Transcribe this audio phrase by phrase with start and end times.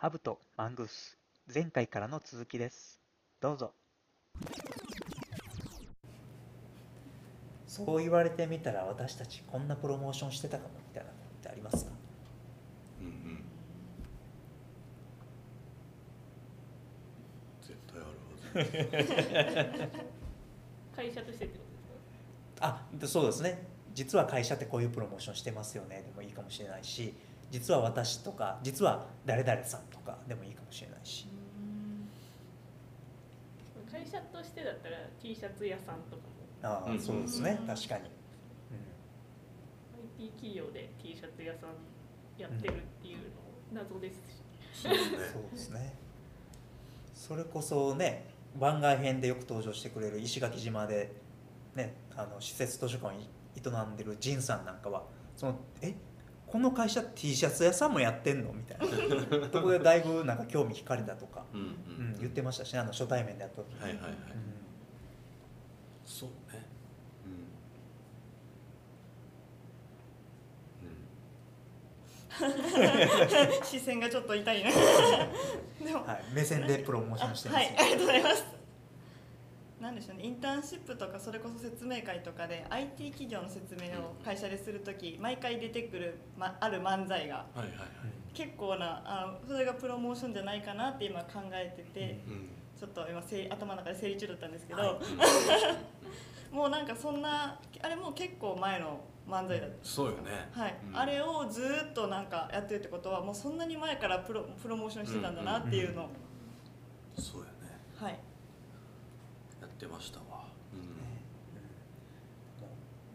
[0.00, 1.18] ハブとマングース
[1.52, 3.00] 前回からの続きです。
[3.40, 3.72] どうぞ。
[7.66, 11.90] そう言われてみたら私たちこんなプロモーションしてたかもみたいなのってありますか？
[13.00, 13.44] うんうん。
[17.60, 18.10] 絶対ある
[18.54, 19.98] はず。
[20.94, 21.78] 会社としてってことで
[22.54, 22.66] すか？
[22.68, 23.66] あでそうですね。
[23.94, 26.02] 実は会社ってこういうプロモーションしてますよね。
[26.02, 27.14] でもいいかもしれないし
[27.50, 31.26] 実は私とか実は誰々さんとかでもいいかもしれないし
[33.90, 36.28] 会社としてだったら T シャツ屋さんとかも。
[36.62, 37.00] ああ、うん。
[37.00, 37.58] そうですね。
[37.60, 37.66] うん。
[37.66, 38.10] 確かに、
[40.18, 41.70] IT 企業で T シャツ屋さん
[42.40, 43.18] やってるっていう
[43.72, 45.94] の謎ですし、そうですねそうですね。
[47.14, 48.26] それこそね
[48.58, 51.12] 番外編でよく登場してくれる石垣島で、
[51.74, 55.04] ね、あの施設図書館を営んでる仁さんなんかは
[55.36, 55.94] そのえ？
[56.50, 58.86] この会社 T シャツ屋さんもやってんのみたいな。
[59.48, 62.14] とこでだいぶなんか興味惹かれたとか、うんううん。
[62.14, 64.16] ん、言ってましたしねあの初対面でやった時に、はいはいはい、うん。
[66.04, 66.66] そうね。
[73.64, 74.70] 視線がちょっと痛いな。
[75.84, 76.04] でも。
[76.06, 77.76] はい、目線でプロモーションしてます、はい。
[77.76, 78.57] ありがとうございます
[79.80, 80.24] なんでしょうね。
[80.24, 87.88] インターンシップとかそれこそ説明会とかで IT 企業の説明を会社でする時毎回出てくる、ま、ある漫才がうんはいはいはい。
[88.34, 92.48] 結構なあのそれがプロモーションじゃないかなって今考えてて、うん。
[92.78, 94.94] ちょっと今頭の中で整理中だったんですけど、はい。
[96.54, 100.48] もうなんかそんなあれもう結構前の漫才だったそうよね。
[100.52, 100.74] はい。
[100.88, 100.96] うん。
[100.96, 106.08] あれをずーっとなんかやってるってことはもうそんなに前からプロプロモーションしてたんだなっていうのを、
[107.18, 107.57] そうやねはいや
[109.78, 110.48] ってましたわ。
[110.74, 110.80] うん。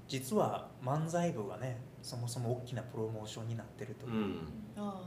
[0.08, 4.38] 実は漫才部がねそもそも大きなプロモーションになってるという
[4.78, 5.02] のは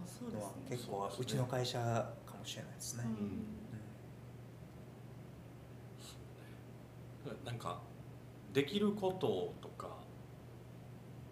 [0.69, 3.05] 結構そうちの会社かもしれないですね、
[7.45, 7.81] なんか
[8.53, 9.88] できることとか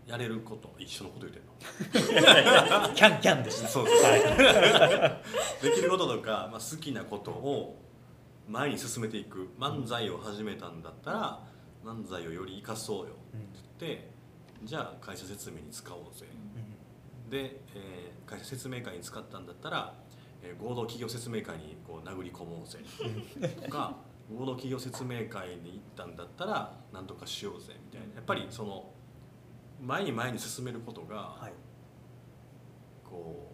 [0.06, 1.44] やれること一緒のこと言ってん
[2.88, 2.94] の？
[2.94, 3.68] キャンキャンでした。
[3.68, 4.20] そうですはい、
[5.64, 7.78] できることとか、まあ、好きなことを
[8.48, 11.40] 前に進めていく漫才を始めたんだったら
[11.84, 13.48] 漫才をより生かそうようんって
[13.80, 14.10] 言って
[14.64, 16.26] じゃあ会社説明に使おうぜ。
[17.30, 19.94] で、えー会社説明会に使ったんだったら、
[20.42, 22.78] えー合同企業説明会にこう殴り込もうぜ。
[23.62, 23.96] とか
[24.34, 27.74] 合同企業説明会に行ったんだったら何とかしようぜ。
[27.84, 28.14] みたいな。
[28.14, 28.90] やっぱりその
[29.82, 31.52] 前に前に進めることが、はい。
[33.04, 33.53] こう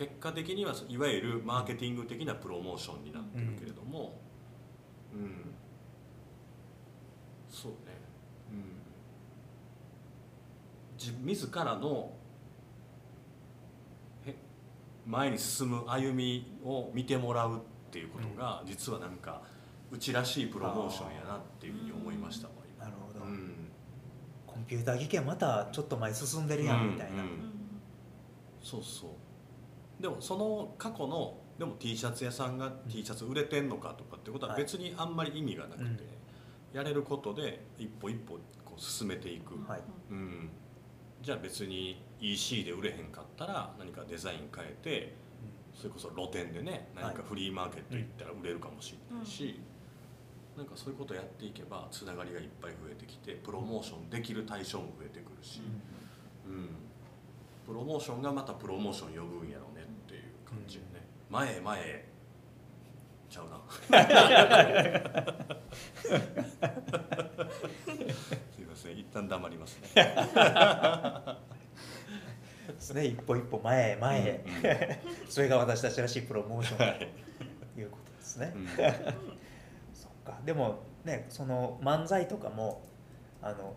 [0.00, 4.18] 結果的にはいわゆるマーケティング的なプロモーションになってるけれども
[5.12, 5.54] うん、
[7.50, 7.78] そうね。
[8.50, 8.64] うん。
[10.96, 12.12] 自自らの
[14.24, 14.34] へ
[15.04, 17.60] 前に進む歩みを見てもらうっ
[17.90, 19.42] ていうことが、実はなんか
[19.90, 22.84] うちらしいプロモーションやなっていうふうに思いましたもん今。
[22.84, 23.52] なるほど、うん。
[24.46, 27.28] コンピューター技研またちょっと前進んでるやんみたいな、うん。
[27.28, 27.52] うん。
[28.62, 29.10] そうそう
[30.00, 34.62] でもその過去のでも T シャツ屋さんが T シャツ売れてんのかとかってことははい。
[34.62, 35.86] 別にあんまり意味がなくて、う
[36.74, 36.78] ん。
[36.78, 39.80] やれることで一歩一歩こう進めていく、はい。
[40.10, 40.48] うん、
[41.20, 45.14] じゃあ別に EC で売れへんかったら何かデザイン変えて
[45.74, 49.60] それこそ露店でね何かフリーマーケット行ったら売れるかもしれないし、
[50.56, 55.60] なんかそういうことやっていけばつながりがいっぱい増えてきてプロモーションできる対象も増えてくるし。
[56.46, 56.68] うん、
[57.66, 59.79] プロモーションがまたプロモーション呼ぶんやろうね
[60.50, 61.80] 感じよね、前へ前。
[61.80, 62.10] へ
[63.30, 63.60] ちゃうな。
[68.50, 68.98] すいません。
[68.98, 69.88] 一旦黙りますね。
[72.66, 73.06] ですね。
[73.06, 75.22] 一歩一歩前へ前へ、うん。
[75.22, 75.30] うん。
[75.30, 76.78] それが私たちらしいプロモーション。
[76.78, 77.04] だと
[77.80, 78.66] いうことですね、うん。
[79.94, 80.40] そっか。
[80.44, 82.82] でもねその漫才とかも
[83.42, 83.76] あの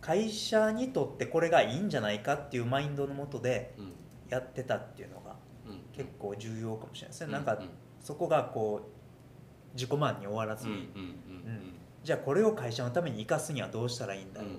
[0.00, 3.92] 会社にとってこれがいいんじゃないかっていうマインドのもとでうん。
[4.30, 5.36] やってたっていうのがうん
[5.92, 7.68] 結構重要かもしれないですね、うんなんかうん。
[8.00, 8.88] そこがこ
[9.72, 10.88] う自己満に終わらずうんに、
[12.02, 14.44] じゃあこれを会社のために生かすにはどうしたらいいんだう。
[14.44, 14.58] んろうっ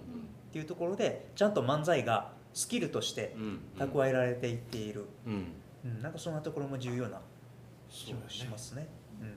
[0.54, 3.36] ていうところでちゃんと漫才がスキルとして
[3.78, 5.54] 蓄えられていっている、うん。
[5.84, 7.20] うん、なんかそんなところも重要な
[7.90, 8.88] 気もしますね。
[9.20, 9.34] うん、うん。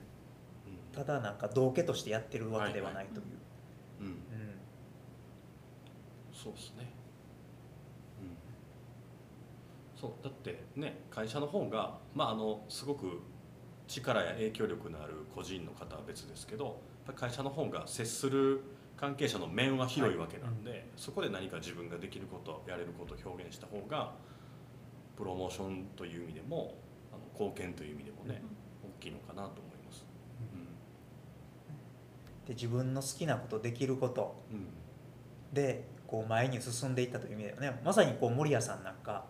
[0.93, 3.25] ただなんか道家としてやってるわけではないという、
[4.01, 4.07] うん。
[4.07, 4.15] うん。
[6.33, 6.87] そうですね、うん、
[9.95, 13.21] そうだってね会社の方がまああのすごく
[13.87, 16.81] 力や影響力のある個人の方は別ですけど
[17.15, 18.61] 会社の方が接する
[18.97, 24.13] 関係者の面は広いわけなんで、そこで何か自分ができることやれることを表現した方が
[25.17, 26.75] プロモーションという意味でも
[27.11, 28.41] あの貢献という意味でもね、
[28.81, 30.05] 大きいのかなと思います。
[32.47, 34.43] で自分の好きなことできること。
[34.51, 34.57] うん。
[34.57, 34.65] うん
[35.53, 37.81] でこう前に進んでいったという意味ではね。
[37.83, 39.25] まさにこう守谷さんなんか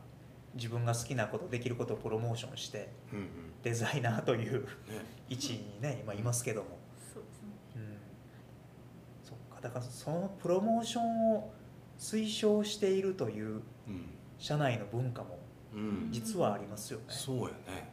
[0.56, 3.28] 自分が好きなことできることをプロモーションしてうんうん。
[3.62, 4.68] デザイナーというね。
[5.30, 6.78] 位置にね今いますけども、
[7.13, 7.50] そうですね。
[7.75, 7.98] うん、
[9.24, 9.60] そっか。
[9.62, 11.52] だからそのプロモーションを
[12.00, 13.62] 推奨しているという
[14.38, 15.40] 社内の文化も
[15.74, 15.80] うん。
[15.80, 17.06] うん実はありますよね。
[17.10, 17.92] そうやね。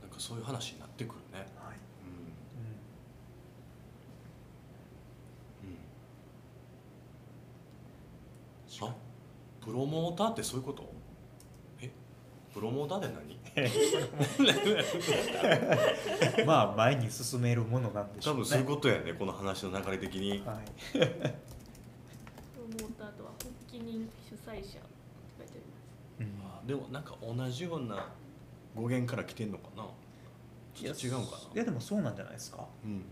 [0.00, 1.46] なんかそういう話になってくるね。
[1.56, 1.76] はい。
[5.62, 5.68] うん。
[8.84, 8.88] うん。
[8.88, 8.94] あ？
[9.64, 10.82] プロモーターってそういうこと？
[10.82, 10.97] え
[12.58, 13.38] プロモーターって何？
[16.40, 18.40] う んまあ前に進めるものなんでしょうね。
[18.40, 20.30] 多分そういうことやねこの話の流れ的に。
[20.44, 20.64] はい。
[20.92, 24.66] プロモーターとは発起人主催者って
[25.38, 25.60] 書いてあ
[26.18, 26.24] ります。
[26.24, 26.26] うん。
[26.44, 28.08] あでもなんか同じような
[28.74, 29.86] 語源から来てんのかな？
[30.74, 32.66] ちょっと違うかいやでもそうなんじゃないですか。
[32.84, 33.02] うんうん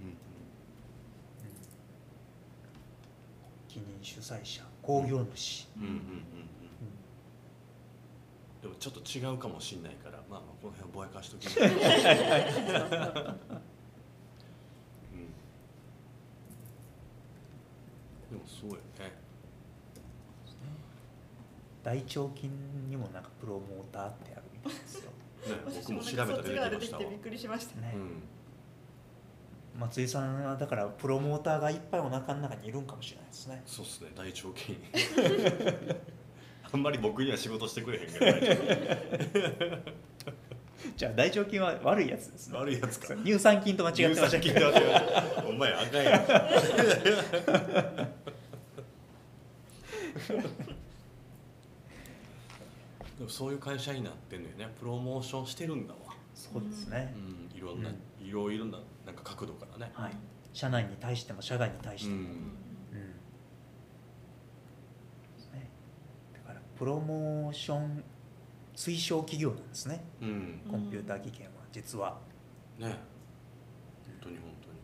[3.68, 6.00] 記任主催者興行主、うんうんうんうん
[8.66, 11.62] でもちょっと違うかもしんないからまあまあこの辺ぼやかしときますう。
[11.70, 11.70] ん。
[11.70, 11.78] で
[18.34, 18.80] もそうよね。
[21.84, 22.48] 大腸筋
[22.88, 25.12] にもなんかプロモーターってあるみたいですよ。
[25.12, 25.16] ね
[25.64, 27.80] 私僕も調べたら出てきましたびっくりしました。
[27.80, 27.92] ね。
[27.94, 28.20] うん。
[29.78, 33.62] 松井さんはだからプロモーターがいっぱいお腹の中にいるんかもしれないですね。
[33.64, 34.76] そうっすね大腸筋
[36.76, 38.26] あんまり僕には仕事してくれへんけど
[40.94, 42.58] じゃあ大腸筋は悪いやつですね。
[42.58, 44.38] 悪いやつか乳酸菌と間違ってました。
[44.38, 44.80] 乳酸菌だって
[45.48, 46.26] お前あかんやん
[53.18, 56.00] でもそういう会社になってんのよねプロモーションしてるんだわ、
[56.34, 57.18] そうですねう。
[57.54, 60.12] ん、いろんな、ういろいろななんか角度からね、はい。
[60.52, 62.16] 社内に対しても社外に対しても。
[62.16, 62.26] うんうん
[65.36, 65.70] ですね
[66.34, 68.04] だからプロモーション
[68.74, 70.04] 推奨企業なんですね。
[70.20, 72.18] うんコンピューター技研は実は
[72.78, 72.96] ね本
[74.20, 74.76] 当に本当に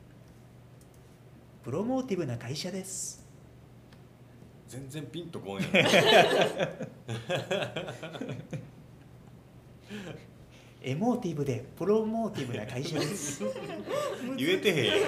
[1.63, 3.23] プロモーティブな会社です。
[4.69, 5.71] 全然ピンとこんやん
[10.85, 13.45] エモーティブでプロモーティブな会社です。
[14.37, 15.03] 言えてへん やん、う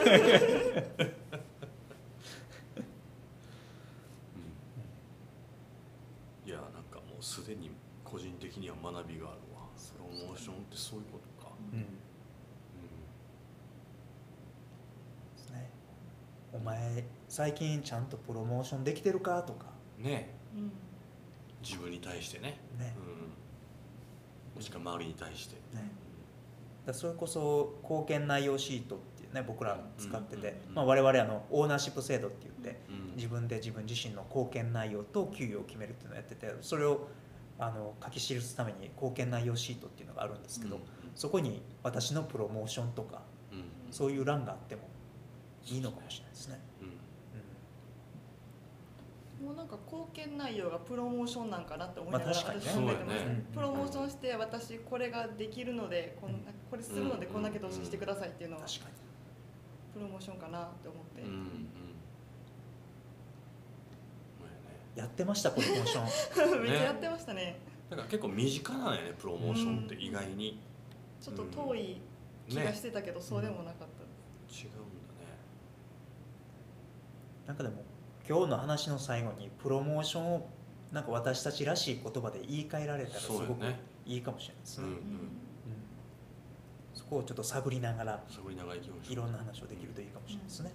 [6.47, 7.71] ん、いやなんかもうすでに
[8.05, 9.67] 個人的には学びがあるわ。
[9.75, 11.81] プロモーションってそういうことか、うん。
[11.81, 11.82] う
[15.37, 15.71] ですね。
[16.53, 19.67] お前最近ちゃんとプロモーションできてるかとか。
[20.00, 20.35] ん、ね。
[20.55, 20.73] うん。
[21.62, 22.94] 自分に対してね、ね。
[24.55, 25.91] うん、もしくは周りに対して、ね。
[26.87, 33.17] だそれこそ貢献内容シートっていうね僕ら使ってて、うんまあ、我々あのオーナーシップ制度って言ってうん。
[33.17, 37.09] 自分で自分自身の貢献内容と給与を決めるっていうのをやっててそれを
[37.59, 40.83] あの書き記すために貢献内容シートっていうのがあるんですけど、うん。
[41.15, 43.23] そこに私のプロモーションとか
[43.53, 43.93] うん。
[43.93, 44.83] そういう欄があっても
[45.67, 46.61] いいのかもしれないですね。
[49.41, 49.47] うん。
[49.47, 52.67] もうなんか貢献内容がプロモーションなんかなって思いながらまあ確かにね。
[52.67, 56.39] 私考えてました、そうやねプロモーションして私これができるのでこんな
[56.71, 58.95] これするのでこんだけ投資してくださいっていうのは確かに。
[59.95, 61.69] プロモーションかなって思って、うんうんうん
[64.95, 66.63] やってましたプロモーション。
[66.63, 67.59] めっちゃやってましたね。
[67.91, 70.61] だから結構身近なんやねプロモーションって意外に、
[71.21, 72.01] ちょっと遠い
[72.49, 73.85] 気がしてたけど、そうでもなかった。
[73.85, 73.89] で
[74.49, 74.85] す、違うんだね。
[77.47, 77.83] なんかでも
[78.29, 80.49] 今日の話の最後にプロモーションを
[80.93, 83.65] なんか私たちらしい言葉で言い換えられたらすごく
[84.07, 84.85] いいかもしれないですね。
[84.85, 84.97] うんうん。
[84.97, 85.01] うん。
[86.95, 89.13] そこをちょっと探りながら探りながら行きましょう。
[89.13, 90.71] いろんな話をできるといいかもしれないですね。
[90.71, 90.75] ね、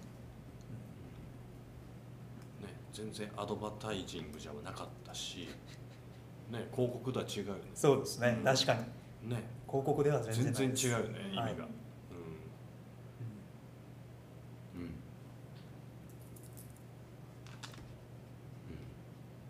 [3.00, 5.48] 全然アドバタイジングじゃなかったし、
[6.50, 7.60] ね、広告とは違うよね。
[7.74, 8.44] そうですね、うん。
[8.44, 9.30] 確かに。
[9.30, 9.42] ね。
[9.66, 11.52] 広告では全然違うよね意味が、はい。
[11.52, 11.64] うん。
[14.82, 14.90] うん。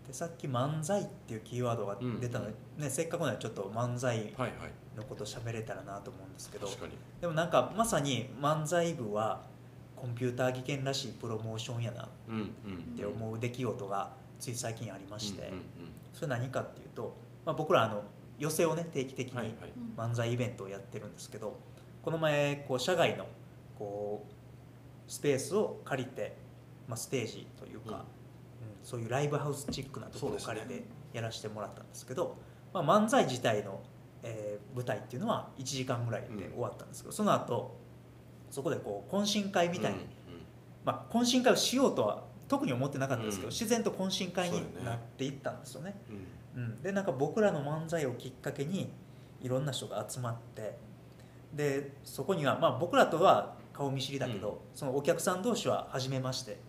[0.07, 4.51] でさっき漫才っていうキーワードが出たので、ね、せっかくならちょっと漫才はいはい。
[4.95, 6.67] のこと喋れたらなと思うんですけど。
[6.67, 6.93] 確かに。
[7.19, 9.50] でもなんかまさに漫才部は
[10.01, 12.05] コンピューター技研らしいプロモーションやな。
[12.05, 12.95] っうんうん。
[12.97, 15.61] て思う出来事がつい最近ありまして、うんうん
[16.11, 17.15] それ何かっていうと、
[17.45, 18.03] まあ、僕らあの
[18.37, 19.55] 寄席をね定期的に
[19.95, 21.57] 漫才イベントをやってるんですけど
[22.03, 23.27] この前こう社外の
[23.79, 26.35] こうスペースを借りて、
[26.85, 28.01] まあ、ステージというか、うん。
[28.83, 32.35] そういうライブハウスチックなところを借りてやらせてもらったんですけど
[32.73, 33.81] まあ、漫才自体の、
[34.23, 37.77] えー舞台っていうのは1時間ぐらいで終わったんですけど、その後
[38.51, 40.05] そこでこう懇親会みたいに、うん
[40.83, 43.53] まあ、懇親会をしようとは特に思ってなかったんですけど、うん。
[43.53, 45.95] 自然と懇親会になっていったんですよね。
[46.55, 48.91] うんうん、でなんか僕らの漫才をきっかけに
[49.41, 50.77] いろんな人が集まって
[51.53, 54.77] でそこには、まあ、僕らとは顔見知りだけど、うん。
[54.77, 56.59] そのお客さん同士は初めまして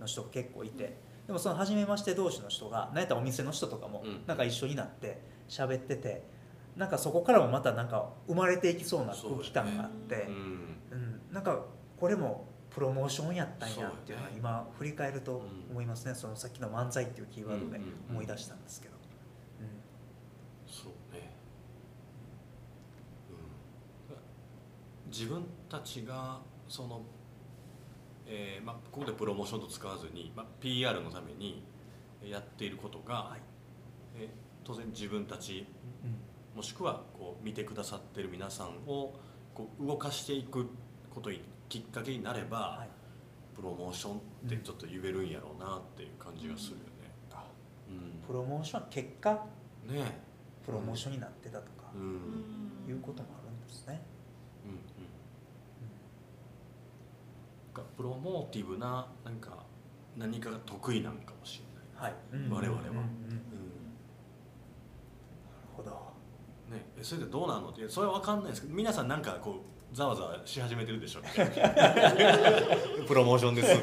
[0.00, 0.96] の人が結構いて
[1.28, 4.26] でもその初めまして同士の人が何やったらお店の人とかもうん。
[4.26, 6.24] なんか一緒になって喋ってて
[6.76, 10.76] なんかそこからもまたなんか生まれていきそうな空気感があってうんうん、
[11.34, 11.58] なんか
[11.98, 18.94] これもプロモーションやったんやっていうのは今振り返るとうん思いますね、そのさっきの漫才っていうキーワードでうんうん思い出したんですけど、
[20.66, 21.34] そうね、
[25.04, 26.38] うん、自分たちが
[26.68, 27.02] その、
[28.26, 31.64] えーまあ、ここでプロモーションと使わずに、まあ、PR のために
[32.24, 33.40] やっていることが、はい。
[34.16, 35.66] えー当然自分たち
[36.02, 36.56] うん。
[36.56, 39.12] もしくはこう見てくださってる皆さんを
[39.54, 40.66] こう動かしていく
[41.14, 42.88] ことにきっかけになれば、はい。
[43.54, 46.84] プロモーションってちょっと言えるんやろうなっていう感じがするよね。
[48.26, 49.46] プロモーションは結果？
[49.88, 50.20] うん、ね
[50.66, 51.90] プロモーションになってたとか。
[51.94, 52.04] え、うん。
[52.04, 52.08] う
[52.88, 54.02] んいうこともあるんですね、
[54.66, 54.72] うん
[57.74, 59.64] なんかプロモーティブななんか
[60.16, 62.12] 何かが得意なんかもしれない。
[62.12, 62.50] はい、うん。
[62.50, 62.82] 我々は。
[62.82, 63.36] うんうんなるう
[65.74, 65.76] ん。
[65.76, 65.90] ほど。
[66.70, 67.02] ね、え。
[67.02, 67.70] それでどうなの？
[67.70, 71.20] ってそれは分かんないですけど皆さんなんかこうざわざわし始めてるでしょ
[73.06, 73.72] プロモーションです。
[73.72, 73.80] っ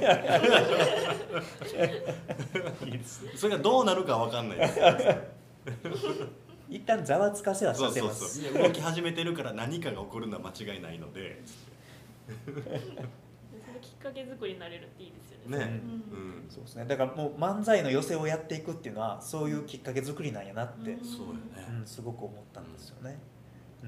[2.73, 4.57] ていいですそれがどうなるかは分かんない。
[4.57, 4.67] で
[5.95, 6.05] す
[6.69, 8.53] 一旦ざわつかせはさせます。
[8.53, 11.41] 動き始めてるから何かが起こるのは間違いないので。
[12.27, 15.57] そのきっかけ作りになれるっていいですよね。
[15.59, 16.45] ね、ううん。
[16.45, 16.85] んそうですね。
[16.85, 21.05] だからもう漫才の寄せをやっていくっていうのはそういうきっかけ作りなんやなって、うん。
[21.05, 21.39] そうよね。
[21.79, 23.17] うん、すごく思ったんですよね、うん、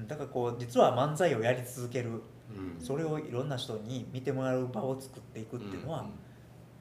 [0.06, 2.22] だからこう実は漫才をやり続ける。
[2.50, 2.84] うん。
[2.84, 6.04] それをいろんな人に見てもらう場を作っていくっていうのは、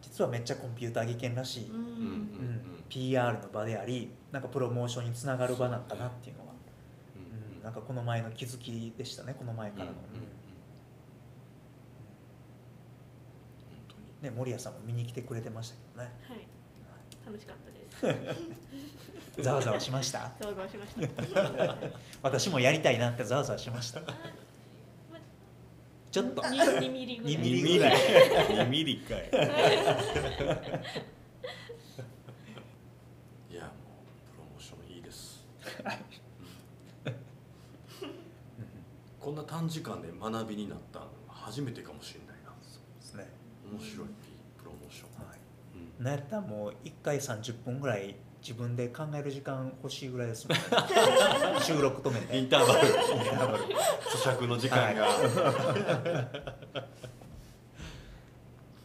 [0.02, 2.84] 実はめっちゃコンピューター技研らしい、ううんうんうん。
[2.90, 6.54] PR の場でありなんかプロモーションにつながる場なんかなっていうのは、
[7.16, 9.92] うんうん、なんかこの前の気づきでしたねこの前からの、
[14.22, 16.12] ね、森谷さんも見に来てくれてましたけどね。
[16.28, 16.48] はい
[17.26, 17.56] 楽しかっ
[18.02, 18.36] たで
[19.36, 19.42] す。
[19.42, 20.32] ざわざわしました？
[20.40, 20.94] ざわざわしまし
[21.34, 21.76] た。
[22.22, 24.02] 私もやりたいなってざわざわしました。
[26.12, 26.42] ちょっと。
[26.50, 27.36] に2ミリぐらい。
[27.36, 27.96] 2ミ2リぐらい。
[28.68, 29.30] 2ミリかい。
[33.52, 33.56] い。
[33.56, 35.44] やもうプロモーションいいです、
[37.06, 37.14] うん。
[39.20, 42.52] こんな短時間で学びになったの初めてかもしれないな。
[42.52, 43.28] ですね、
[43.72, 44.08] 面白い
[44.60, 45.43] プロモーション、はい、うん
[46.00, 50.64] なんやったらもう1回30分ぐらい自分で考える時間欲しいぐらいですもんね。
[51.64, 52.38] 収録止めて。
[52.38, 52.88] インターバル。
[52.88, 53.64] インターバル。
[53.64, 55.08] 咀嚼の時間が、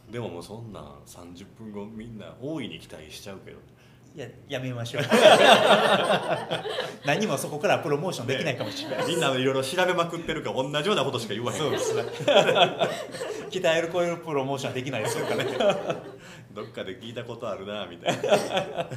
[0.09, 3.57] でももうそんなん30分後みんな大いに期待しちゃうけど。
[4.15, 5.03] いややめましょう
[7.09, 9.07] 何もそこからプロモーションできないかもしれない。
[9.07, 11.59] みんないろいろ調べまくってるから同じようなことしか言わへん。
[11.59, 12.03] そうですね
[13.49, 15.43] 鍛える超えるプロモーションはできないですよね
[16.53, 18.21] どっかで聞いたことあるなみたいな。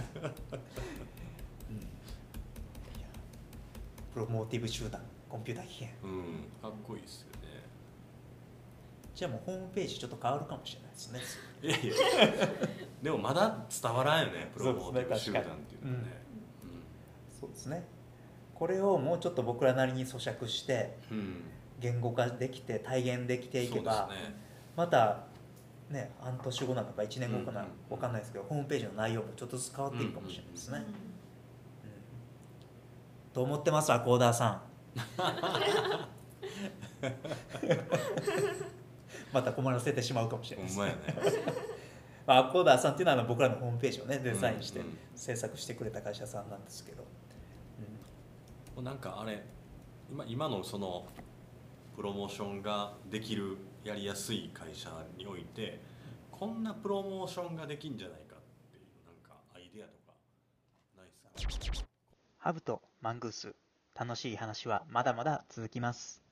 [4.12, 5.88] プロモーティブ集団コンピューター危険。
[6.04, 6.44] うん。
[6.60, 7.32] かっこいいですよね。
[9.14, 11.20] じゃあもうホームページちょっと変わるかもしれないですね
[11.62, 12.48] いやいや。
[13.02, 16.22] でもまだ伝わらんよねプロモーティブ集団っていうのはね。
[17.40, 17.84] そうですね
[18.54, 20.96] これをもうちょっと僕らなりに咀嚼して
[21.80, 24.08] 言語化できて体現できていけば、
[24.76, 25.24] また
[25.90, 30.84] ね半年後なのか1年後かな、わかんないですけどホームページの内容もちょっとずつ変わっていくかもしれないですね、
[33.32, 34.62] と思ってますアコーダーさん。
[39.32, 40.76] また困らせてしまうかもしれないです。
[40.78, 41.02] ほんまやね。
[42.26, 44.80] まあ、アコーダーさんっていうのは僕らのホームページをねデザインして
[45.16, 47.21] 制作してくれた会社さんなんですけど、うん
[48.82, 49.44] なんかあれ
[50.10, 51.06] 今今のその
[51.94, 55.80] プロモーションができるやりやすい会社において
[56.32, 58.40] こんなプロモーションができんじゃないかっ
[58.72, 60.14] ていうなんかアイデアとか
[60.96, 61.86] ないですか？
[62.38, 63.54] ハブとマングース
[63.94, 66.22] 楽しい話はまだまだ続きます。